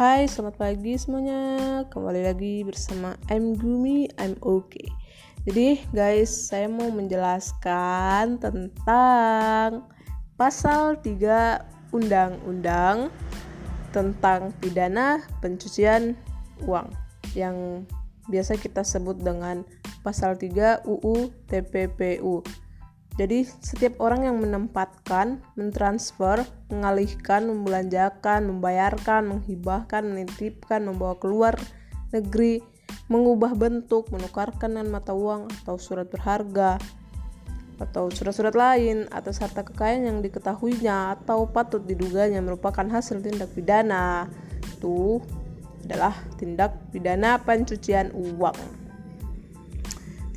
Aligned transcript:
Hai, 0.00 0.24
selamat 0.24 0.56
pagi 0.56 0.96
semuanya. 0.96 1.84
Kembali 1.92 2.24
lagi 2.24 2.64
bersama 2.64 3.20
I'm 3.28 3.52
Gumi, 3.52 4.08
I'm 4.16 4.32
okay. 4.40 4.88
Jadi, 5.44 5.76
guys, 5.92 6.32
saya 6.32 6.72
mau 6.72 6.88
menjelaskan 6.88 8.40
tentang 8.40 9.84
pasal 10.40 10.96
3 11.04 11.92
Undang-Undang 11.92 13.12
tentang 13.92 14.56
pidana 14.64 15.20
pencucian 15.44 16.16
uang 16.64 16.88
yang 17.36 17.84
biasa 18.32 18.56
kita 18.56 18.80
sebut 18.80 19.20
dengan 19.20 19.68
pasal 20.00 20.32
3 20.32 20.80
UU 20.88 21.28
TPPU 21.44 22.40
jadi 23.20 23.44
setiap 23.44 24.00
orang 24.00 24.24
yang 24.24 24.40
menempatkan, 24.40 25.44
mentransfer, 25.52 26.40
mengalihkan, 26.72 27.52
membelanjakan, 27.52 28.48
membayarkan, 28.48 29.28
menghibahkan, 29.28 30.08
menitipkan, 30.08 30.88
membawa 30.88 31.20
keluar 31.20 31.52
negeri, 32.16 32.64
mengubah 33.12 33.52
bentuk, 33.52 34.08
menukarkan 34.08 34.72
dengan 34.72 34.88
mata 34.88 35.12
uang 35.12 35.52
atau 35.60 35.76
surat 35.76 36.08
berharga 36.08 36.80
atau 37.76 38.08
surat-surat 38.08 38.56
lain 38.56 39.04
atas 39.12 39.40
harta 39.44 39.68
kekayaan 39.68 40.08
yang 40.08 40.18
diketahuinya 40.24 41.20
atau 41.20 41.44
patut 41.44 41.84
diduganya 41.84 42.40
merupakan 42.40 42.88
hasil 42.88 43.20
tindak 43.20 43.52
pidana. 43.52 44.32
Itu 44.64 45.20
adalah 45.84 46.16
tindak 46.40 46.72
pidana 46.88 47.36
pencucian 47.36 48.16
uang. 48.16 48.79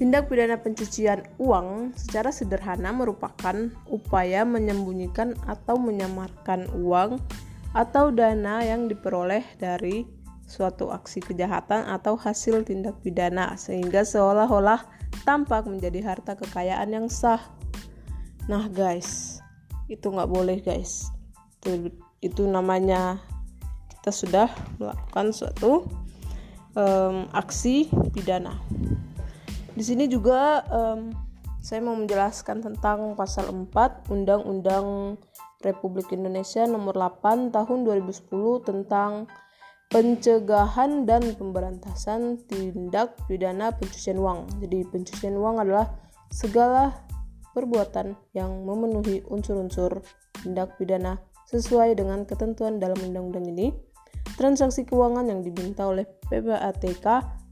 Tindak 0.03 0.27
pidana 0.27 0.59
pencucian 0.59 1.23
uang 1.39 1.95
secara 1.95 2.27
sederhana 2.27 2.91
merupakan 2.91 3.71
upaya 3.87 4.43
menyembunyikan 4.43 5.31
atau 5.47 5.79
menyamarkan 5.79 6.67
uang 6.75 7.23
atau 7.71 8.11
dana 8.11 8.59
yang 8.67 8.91
diperoleh 8.91 9.47
dari 9.55 10.03
suatu 10.43 10.91
aksi 10.91 11.23
kejahatan 11.23 11.87
atau 11.87 12.19
hasil 12.19 12.67
tindak 12.67 12.99
pidana 12.99 13.55
sehingga 13.55 14.03
seolah-olah 14.03 14.83
tampak 15.23 15.71
menjadi 15.71 16.03
harta 16.03 16.35
kekayaan 16.35 16.91
yang 16.91 17.07
sah. 17.07 17.39
Nah 18.51 18.67
guys, 18.67 19.39
itu 19.87 20.03
nggak 20.03 20.27
boleh 20.27 20.59
guys. 20.59 21.07
Itu, 21.63 21.95
itu 22.19 22.43
namanya 22.43 23.23
kita 23.87 24.11
sudah 24.11 24.51
melakukan 24.83 25.31
suatu 25.31 25.87
um, 26.75 27.31
aksi 27.31 27.87
pidana. 28.11 28.59
Di 29.73 29.81
sini 29.81 30.05
juga 30.05 30.61
um, 30.69 31.09
saya 31.57 31.81
mau 31.81 31.97
menjelaskan 31.97 32.61
tentang 32.61 33.17
pasal 33.17 33.49
4 33.49 34.11
Undang-Undang 34.13 35.17
Republik 35.65 36.13
Indonesia 36.13 36.67
nomor 36.69 36.93
8 36.93 37.49
tahun 37.49 37.79
2010 37.87 38.29
tentang 38.67 39.25
pencegahan 39.89 41.05
dan 41.09 41.33
pemberantasan 41.33 42.41
tindak 42.45 43.17
pidana 43.25 43.73
pencucian 43.73 44.21
uang. 44.21 44.45
Jadi 44.61 44.85
pencucian 44.89 45.37
uang 45.39 45.63
adalah 45.63 45.89
segala 46.29 46.93
perbuatan 47.53 48.17
yang 48.33 48.65
memenuhi 48.65 49.25
unsur-unsur 49.29 50.01
tindak 50.41 50.77
pidana 50.77 51.17
sesuai 51.49 51.97
dengan 51.97 52.25
ketentuan 52.25 52.77
dalam 52.77 52.97
undang-undang 53.01 53.49
ini. 53.49 53.73
Transaksi 54.33 54.85
keuangan 54.85 55.29
yang 55.29 55.45
diminta 55.45 55.85
oleh 55.85 56.09
PPATK 56.29 57.05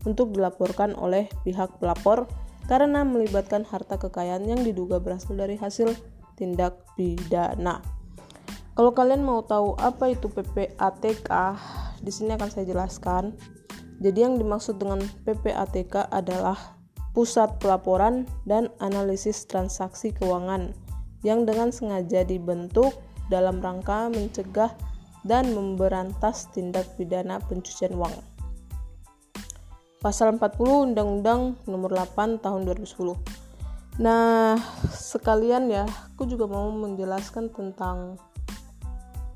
untuk 0.05 0.33
dilaporkan 0.33 0.97
oleh 0.97 1.29
pihak 1.45 1.77
pelapor 1.77 2.25
karena 2.69 3.03
melibatkan 3.03 3.65
harta 3.67 3.97
kekayaan 3.97 4.47
yang 4.47 4.61
diduga 4.61 5.01
berasal 5.01 5.35
dari 5.35 5.57
hasil 5.57 5.91
tindak 6.39 6.81
pidana. 6.95 7.83
Kalau 8.71 8.95
kalian 8.95 9.21
mau 9.21 9.43
tahu 9.43 9.75
apa 9.77 10.15
itu 10.15 10.31
PPATK, 10.31 11.29
di 12.01 12.11
sini 12.11 12.33
akan 12.33 12.49
saya 12.49 12.65
jelaskan. 12.65 13.35
Jadi 14.01 14.25
yang 14.25 14.41
dimaksud 14.41 14.81
dengan 14.81 15.03
PPATK 15.27 16.09
adalah 16.09 16.57
Pusat 17.11 17.59
Pelaporan 17.59 18.23
dan 18.47 18.71
Analisis 18.79 19.43
Transaksi 19.45 20.15
Keuangan 20.15 20.71
yang 21.21 21.45
dengan 21.45 21.69
sengaja 21.69 22.23
dibentuk 22.25 22.95
dalam 23.27 23.59
rangka 23.61 24.09
mencegah 24.09 24.73
dan 25.27 25.53
memberantas 25.53 26.49
tindak 26.49 26.87
pidana 26.97 27.37
pencucian 27.45 27.93
uang 27.93 28.15
pasal 30.01 30.35
40 30.41 30.91
Undang-Undang 30.91 31.61
Nomor 31.69 31.93
8 31.93 32.41
Tahun 32.41 32.61
2010. 32.65 34.01
Nah, 34.01 34.57
sekalian 34.89 35.69
ya, 35.69 35.85
aku 35.85 36.25
juga 36.25 36.49
mau 36.49 36.73
menjelaskan 36.73 37.53
tentang 37.53 38.17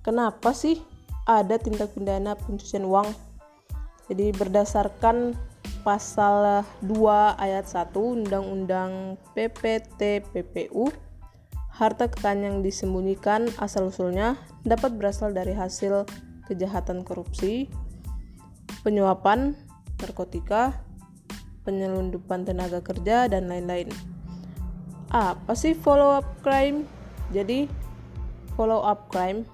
kenapa 0.02 0.58
sih 0.58 0.82
ada 1.30 1.62
tindak 1.62 1.94
pidana 1.94 2.34
pencucian 2.34 2.90
uang. 2.90 3.14
Jadi 4.10 4.34
berdasarkan 4.34 5.38
pasal 5.86 6.66
2 6.82 7.38
ayat 7.38 7.70
1 7.70 7.94
Undang-Undang 7.94 9.22
PPT 9.38 10.26
PPU, 10.34 10.90
harta 11.70 12.10
kekayaan 12.10 12.42
yang 12.42 12.58
disembunyikan 12.66 13.54
asal-usulnya 13.62 14.34
dapat 14.66 14.98
berasal 14.98 15.30
dari 15.30 15.54
hasil 15.54 16.10
kejahatan 16.50 17.06
korupsi, 17.06 17.70
penyuapan, 18.82 19.54
narkotika, 20.02 20.82
penyelundupan 21.64 22.46
tenaga 22.46 22.80
kerja, 22.82 23.30
dan 23.32 23.48
lain-lain. 23.52 23.90
Apa 25.14 25.54
sih 25.56 25.78
follow 25.78 26.20
up 26.20 26.28
crime? 26.44 26.88
Jadi, 27.32 27.70
follow 28.54 28.84
up 28.84 29.08
crime 29.10 29.46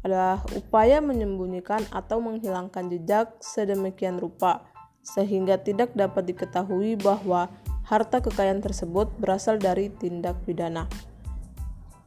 adalah 0.00 0.40
upaya 0.56 0.98
menyembunyikan 1.04 1.84
atau 1.92 2.24
menghilangkan 2.24 2.88
jejak 2.88 3.36
sedemikian 3.44 4.16
rupa 4.16 4.64
sehingga 5.04 5.60
tidak 5.60 5.92
dapat 5.96 6.32
diketahui 6.32 6.96
bahwa 6.96 7.48
harta 7.84 8.22
kekayaan 8.22 8.62
tersebut 8.64 9.10
berasal 9.20 9.58
dari 9.60 9.92
tindak 9.92 10.38
pidana. 10.44 10.86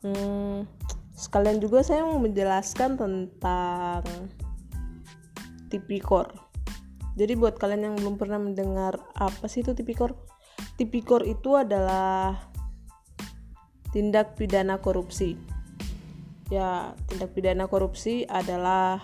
Hmm, 0.01 0.65
sekalian 1.13 1.59
juga 1.61 1.83
saya 1.85 2.05
mau 2.07 2.17
menjelaskan 2.17 2.97
tentang 2.97 4.03
tipikor. 5.69 6.52
Jadi 7.13 7.33
buat 7.37 7.61
kalian 7.61 7.93
yang 7.93 7.95
belum 8.01 8.15
pernah 8.17 8.41
mendengar 8.41 8.97
apa 9.13 9.45
sih 9.45 9.61
itu 9.61 9.77
tipikor? 9.77 10.17
Tipikor 10.77 11.21
itu 11.25 11.53
adalah 11.53 12.37
tindak 13.93 14.33
pidana 14.33 14.81
korupsi. 14.81 15.37
Ya, 16.49 16.97
tindak 17.09 17.37
pidana 17.37 17.69
korupsi 17.69 18.25
adalah 18.25 19.01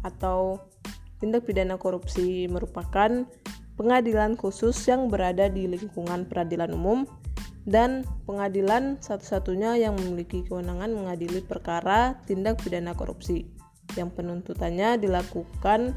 atau 0.00 0.60
tindak 1.20 1.44
pidana 1.44 1.76
korupsi 1.76 2.48
merupakan 2.48 3.28
pengadilan 3.76 4.36
khusus 4.40 4.76
yang 4.88 5.12
berada 5.12 5.52
di 5.52 5.68
lingkungan 5.68 6.24
peradilan 6.24 6.72
umum 6.72 7.04
dan 7.68 8.06
pengadilan 8.24 8.96
satu-satunya 9.02 9.76
yang 9.76 9.98
memiliki 9.98 10.46
kewenangan 10.46 10.94
mengadili 10.94 11.42
perkara 11.42 12.16
tindak 12.24 12.62
pidana 12.62 12.94
korupsi 12.96 13.44
yang 13.98 14.08
penuntutannya 14.12 14.96
dilakukan 15.02 15.92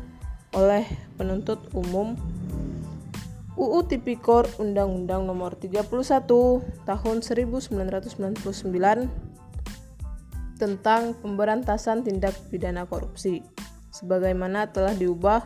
oleh 0.53 0.85
penuntut 1.19 1.59
umum 1.77 2.17
UU 3.59 3.91
Tipikor 3.91 4.47
Undang-Undang 4.55 5.27
Nomor 5.27 5.59
31 5.59 5.83
Tahun 6.87 7.17
1999 7.19 7.75
tentang 10.59 11.15
pemberantasan 11.19 12.07
tindak 12.07 12.35
pidana 12.47 12.87
korupsi 12.87 13.43
sebagaimana 13.91 14.71
telah 14.71 14.95
diubah 14.95 15.43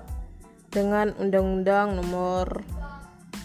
dengan 0.70 1.18
Undang-Undang 1.18 1.98
Nomor 1.98 2.62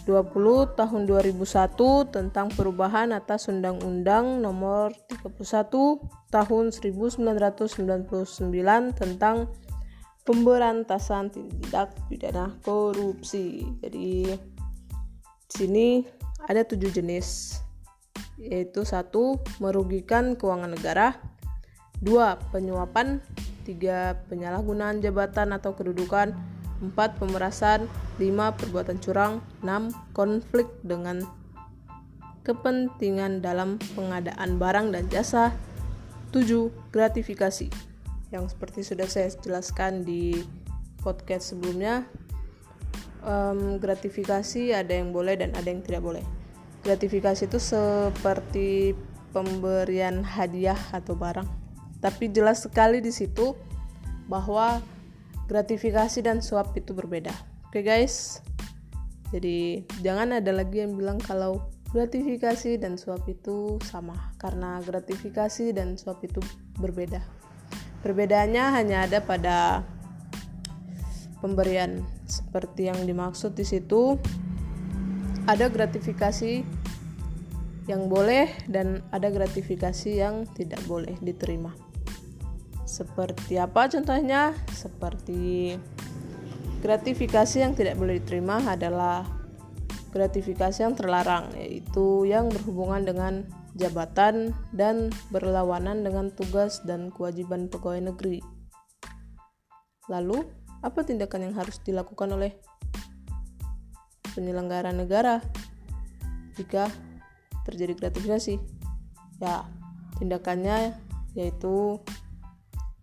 20 0.09 0.73
Tahun 0.73 1.05
2001 1.05 2.09
tentang 2.09 2.49
perubahan 2.49 3.13
atas 3.13 3.45
Undang-Undang 3.49 4.41
Nomor 4.41 4.93
31 5.21 6.01
Tahun 6.29 6.65
1999 6.73 8.97
tentang 8.97 9.49
pemberantasan 10.29 11.33
tindak 11.33 11.89
pidana 12.05 12.53
korupsi. 12.61 13.65
Jadi 13.81 14.29
di 14.29 15.49
sini 15.49 16.05
ada 16.45 16.61
tujuh 16.61 16.93
jenis 16.93 17.57
yaitu 18.37 18.85
satu 18.85 19.41
merugikan 19.57 20.37
keuangan 20.37 20.77
negara, 20.77 21.17
dua 21.97 22.37
penyuapan, 22.53 23.25
tiga 23.65 24.21
penyalahgunaan 24.29 25.01
jabatan 25.01 25.49
atau 25.51 25.73
kedudukan, 25.73 26.37
empat 26.79 27.17
pemerasan, 27.17 27.89
lima 28.21 28.53
perbuatan 28.53 29.01
curang, 29.01 29.41
enam 29.65 29.89
konflik 30.13 30.69
dengan 30.85 31.25
kepentingan 32.45 33.41
dalam 33.41 33.81
pengadaan 33.97 34.61
barang 34.61 34.93
dan 34.93 35.09
jasa, 35.11 35.51
tujuh 36.31 36.71
gratifikasi 36.93 37.88
yang 38.29 38.45
seperti 38.45 38.85
sudah 38.85 39.09
saya 39.09 39.29
jelaskan 39.41 40.05
di 40.05 40.45
podcast 41.01 41.55
sebelumnya 41.55 42.05
um, 43.25 43.81
gratifikasi 43.81 44.75
ada 44.75 44.93
yang 44.93 45.09
boleh 45.09 45.39
dan 45.39 45.55
ada 45.57 45.65
yang 45.65 45.81
tidak 45.81 46.05
boleh 46.05 46.23
gratifikasi 46.85 47.49
itu 47.49 47.59
seperti 47.59 48.93
pemberian 49.33 50.21
hadiah 50.21 50.77
atau 50.93 51.17
barang 51.17 51.47
tapi 51.99 52.31
jelas 52.31 52.63
sekali 52.63 53.03
di 53.03 53.11
situ 53.11 53.55
bahwa 54.29 54.79
gratifikasi 55.49 56.21
dan 56.21 56.39
suap 56.39 56.77
itu 56.77 56.93
berbeda. 56.93 57.33
Oke 57.67 57.81
guys. 57.81 58.45
Jadi 59.33 59.85
jangan 60.01 60.37
ada 60.37 60.53
lagi 60.53 60.85
yang 60.85 60.93
bilang 60.93 61.17
kalau 61.21 61.69
gratifikasi 61.89 62.77
dan 62.77 62.97
suap 62.97 63.25
itu 63.25 63.81
sama 63.85 64.33
karena 64.37 64.77
gratifikasi 64.85 65.73
dan 65.73 65.97
suap 65.97 66.21
itu 66.21 66.41
berbeda. 66.77 67.21
Perbedaannya 67.99 68.65
hanya 68.79 68.97
ada 69.05 69.19
pada 69.19 69.83
pemberian 71.43 72.03
seperti 72.27 72.87
yang 72.91 73.03
dimaksud 73.03 73.55
di 73.55 73.63
situ 73.67 74.19
ada 75.47 75.65
gratifikasi 75.71 76.61
yang 77.89 78.05
boleh 78.05 78.53
dan 78.69 79.01
ada 79.09 79.33
gratifikasi 79.33 80.13
yang 80.13 80.45
tidak 80.53 80.79
boleh 80.85 81.17
diterima. 81.25 81.73
Seperti 82.85 83.57
apa 83.57 83.89
contohnya? 83.89 84.53
Seperti 84.69 85.73
gratifikasi 86.85 87.57
yang 87.65 87.73
tidak 87.73 87.97
boleh 87.97 88.21
diterima 88.21 88.61
adalah 88.61 89.25
gratifikasi 90.13 90.85
yang 90.85 90.93
terlarang, 90.93 91.49
yaitu 91.57 92.29
yang 92.29 92.49
berhubungan 92.49 93.01
dengan 93.05 93.33
jabatan 93.77 94.55
dan 94.73 95.13
berlawanan 95.29 96.01
dengan 96.01 96.33
tugas 96.33 96.81
dan 96.85 97.13
kewajiban 97.13 97.69
pegawai 97.69 98.09
negeri. 98.13 98.41
Lalu, 100.09 100.41
apa 100.81 101.05
tindakan 101.05 101.51
yang 101.51 101.55
harus 101.59 101.77
dilakukan 101.85 102.33
oleh 102.33 102.57
penyelenggara 104.33 104.89
negara 104.89 105.43
jika 106.57 106.89
terjadi 107.67 107.93
gratifikasi? 107.93 108.57
Ya, 109.37 109.67
tindakannya 110.17 110.97
yaitu 111.37 112.01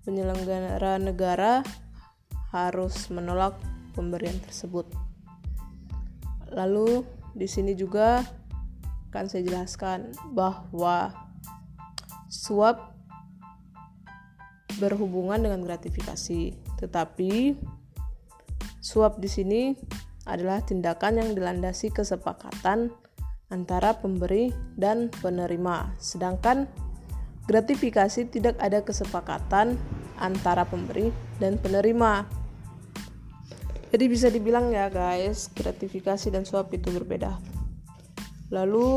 penyelenggara 0.02 0.98
negara 0.98 1.62
harus 2.50 3.10
menolak 3.10 3.54
pemberian 3.94 4.36
tersebut. 4.42 4.86
Lalu 6.54 7.02
di 7.34 7.46
sini 7.50 7.74
juga 7.74 8.22
akan 9.16 9.32
saya 9.32 9.48
jelaskan 9.48 10.12
bahwa 10.36 11.08
suap 12.28 12.92
berhubungan 14.76 15.40
dengan 15.40 15.64
gratifikasi, 15.64 16.52
tetapi 16.76 17.56
suap 18.84 19.16
di 19.16 19.24
sini 19.32 19.62
adalah 20.28 20.60
tindakan 20.60 21.24
yang 21.24 21.30
dilandasi 21.32 21.88
kesepakatan 21.96 22.92
antara 23.48 23.96
pemberi 23.96 24.52
dan 24.76 25.08
penerima. 25.08 25.96
Sedangkan 25.96 26.68
gratifikasi 27.48 28.28
tidak 28.28 28.60
ada 28.60 28.84
kesepakatan 28.84 29.80
antara 30.20 30.68
pemberi 30.68 31.08
dan 31.40 31.56
penerima. 31.56 32.28
Jadi 33.96 34.04
bisa 34.12 34.28
dibilang 34.28 34.76
ya 34.76 34.92
guys, 34.92 35.48
gratifikasi 35.56 36.28
dan 36.28 36.44
suap 36.44 36.68
itu 36.76 36.92
berbeda. 36.92 37.55
Lalu 38.50 38.88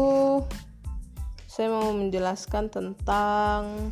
saya 1.49 1.73
mau 1.73 1.89
menjelaskan 1.91 2.69
tentang 2.69 3.91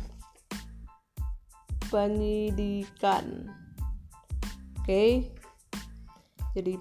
penyidikan. 1.90 3.50
Oke. 4.78 4.86
Okay. 4.86 5.12
Jadi 6.54 6.74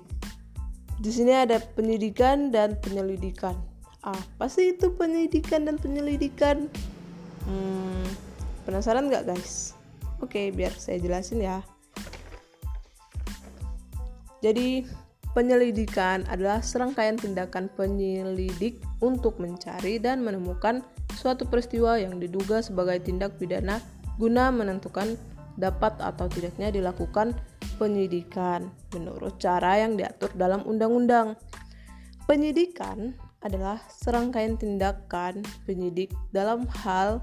di 0.97 1.11
sini 1.13 1.33
ada 1.33 1.61
penyidikan 1.61 2.49
dan 2.49 2.77
penyelidikan. 2.81 3.53
Apa 4.01 4.47
sih 4.47 4.77
itu 4.77 4.93
penyidikan 4.95 5.67
dan 5.67 5.75
penyelidikan? 5.77 6.71
Hmm, 7.45 8.05
penasaran 8.63 9.11
nggak 9.11 9.29
guys? 9.29 9.77
Oke, 10.23 10.49
biar 10.49 10.73
saya 10.73 10.97
jelasin 10.97 11.45
ya. 11.45 11.61
Jadi, 14.41 14.85
penyelidikan 15.37 16.25
adalah 16.33 16.65
serangkaian 16.65 17.13
tindakan 17.13 17.69
penyelidik 17.77 18.81
untuk 19.05 19.37
mencari 19.37 20.01
dan 20.01 20.25
menemukan 20.25 20.81
suatu 21.13 21.45
peristiwa 21.45 21.93
yang 22.01 22.17
diduga 22.17 22.65
sebagai 22.65 22.97
tindak 23.05 23.37
pidana 23.37 23.77
guna 24.17 24.49
menentukan 24.49 25.13
dapat 25.61 25.93
atau 26.01 26.25
tidaknya 26.25 26.73
dilakukan 26.73 27.37
penyidikan 27.77 28.73
menurut 28.97 29.37
cara 29.37 29.77
yang 29.85 29.93
diatur 29.93 30.33
dalam 30.33 30.65
undang-undang. 30.65 31.37
Penyidikan 32.25 33.13
adalah 33.45 33.77
serangkaian 33.93 34.57
tindakan 34.57 35.45
penyidik 35.69 36.09
dalam 36.33 36.65
hal 36.81 37.21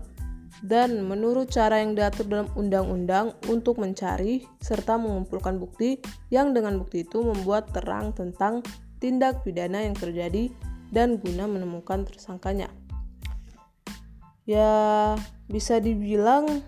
dan 0.62 1.02
menurut 1.08 1.50
cara 1.50 1.82
yang 1.82 1.98
diatur 1.98 2.30
dalam 2.30 2.48
undang-undang 2.54 3.34
untuk 3.50 3.82
mencari 3.82 4.46
serta 4.62 4.94
mengumpulkan 5.00 5.58
bukti 5.58 5.98
yang 6.30 6.54
dengan 6.54 6.78
bukti 6.78 7.02
itu 7.02 7.24
membuat 7.24 7.74
terang 7.74 8.14
tentang 8.14 8.62
tindak 9.02 9.42
pidana 9.42 9.82
yang 9.82 9.96
terjadi 9.96 10.52
dan 10.94 11.18
guna 11.18 11.50
menemukan 11.50 12.06
tersangkanya. 12.06 12.70
Ya, 14.44 15.16
bisa 15.48 15.80
dibilang 15.80 16.62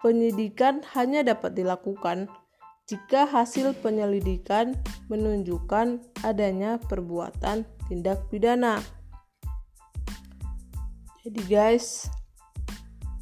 penyidikan 0.00 0.80
hanya 0.96 1.20
dapat 1.26 1.52
dilakukan 1.58 2.30
jika 2.90 3.22
hasil 3.28 3.78
penyelidikan 3.78 4.74
menunjukkan 5.06 6.02
adanya 6.26 6.80
perbuatan 6.82 7.62
tindak 7.86 8.26
pidana. 8.30 8.82
Jadi 11.22 11.42
guys, 11.46 12.10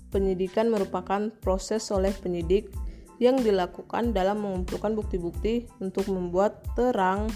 penyidikan 0.08 0.72
merupakan 0.72 1.28
proses 1.40 1.88
oleh 1.92 2.12
penyidik 2.12 2.72
yang 3.18 3.38
dilakukan 3.42 4.14
dalam 4.14 4.42
mengumpulkan 4.42 4.94
bukti-bukti 4.94 5.66
untuk 5.82 6.06
membuat 6.06 6.62
terang 6.78 7.26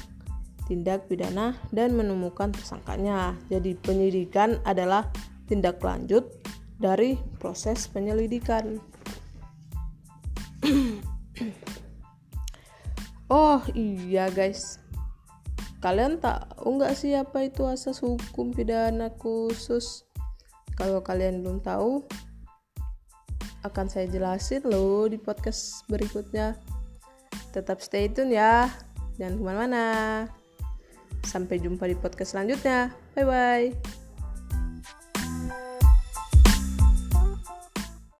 tindak 0.70 1.10
pidana 1.10 1.58
dan 1.74 1.98
menemukan 1.98 2.54
tersangkanya. 2.54 3.34
Jadi 3.50 3.74
penyidikan 3.82 4.62
adalah 4.62 5.10
tindak 5.50 5.82
lanjut 5.82 6.30
dari 6.78 7.19
proses 7.42 7.90
penyelidikan. 7.90 8.78
oh 13.28 13.60
iya 13.74 14.30
guys, 14.30 14.78
kalian 15.82 16.22
tahu 16.22 16.78
nggak 16.78 16.94
sih 16.94 17.19
apa 17.19 17.50
itu 17.50 17.66
asas 17.66 17.98
hukum 17.98 18.54
pidana 18.54 19.10
khusus? 19.19 20.06
Kalau 20.78 21.05
kalian 21.05 21.44
belum 21.44 21.60
tahu, 21.60 22.06
akan 23.62 23.86
saya 23.86 24.10
jelasin 24.10 24.62
loh 24.66 25.06
di 25.06 25.19
podcast 25.19 25.86
berikutnya. 25.86 26.58
Tetap 27.54 27.78
stay 27.81 28.10
tune 28.10 28.34
ya, 28.34 28.69
jangan 29.16 29.38
ke 29.38 29.42
mana-mana. 29.42 29.86
Sampai 31.22 31.62
jumpa 31.62 31.86
di 31.86 31.94
podcast 31.94 32.34
selanjutnya. 32.34 32.90
Bye 33.14 33.24
bye. 33.26 34.02